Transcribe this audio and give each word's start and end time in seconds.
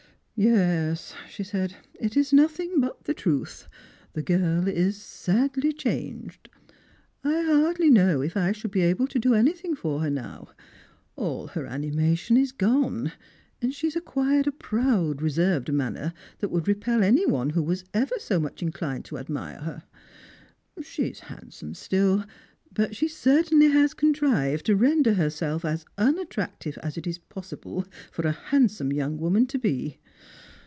"Yes," 0.33 1.13
she 1.29 1.43
said, 1.43 1.75
"it 1.99 2.17
is 2.17 2.33
nothing 2.33 2.79
but 2.79 3.03
the 3.03 3.13
truth; 3.13 3.67
the 4.13 4.23
girl 4.23 4.67
is 4.67 4.99
sadly 4.99 5.71
changed. 5.71 6.49
I 7.23 7.43
hardly 7.43 7.91
know 7.91 8.21
if 8.21 8.33
1 8.33 8.55
should 8.55 8.71
be 8.71 8.81
able 8.81 9.05
to 9.05 9.19
do 9.19 9.35
any 9.35 9.51
thing 9.53 9.75
for 9.75 9.99
her 10.01 10.09
now. 10.09 10.47
All 11.15 11.45
her 11.49 11.67
animation 11.67 12.37
is 12.37 12.51
gone; 12.51 13.11
and 13.61 13.71
she 13.71 13.85
has 13.85 13.95
acquired 13.95 14.47
a 14.47 14.51
proud 14.51 15.21
reserved 15.21 15.71
manner 15.71 16.11
that 16.39 16.49
would 16.49 16.67
repel 16.67 17.03
any 17.03 17.27
one 17.27 17.51
who 17.51 17.61
was 17.61 17.85
ever 17.93 18.15
so 18.17 18.39
much 18.39 18.63
inclined 18.63 19.05
to 19.05 19.19
admire 19.19 19.59
her. 19.59 19.83
She 20.81 21.03
is 21.03 21.19
handsome 21.19 21.73
rtill; 21.73 22.27
but 22.73 22.95
she 22.95 23.07
certainly 23.07 23.67
has 23.67 23.93
contrived 23.93 24.65
to 24.65 24.75
render 24.75 25.13
herself 25.13 25.63
as 25.63 25.85
unattrac 25.99 26.57
tive 26.59 26.79
as 26.79 26.97
it 26.97 27.05
is 27.05 27.19
possible 27.19 27.85
for 28.11 28.25
a 28.25 28.31
handsome 28.31 28.91
young 28.91 29.19
woman 29.19 29.45
to 29.45 29.59
be. 29.59 29.99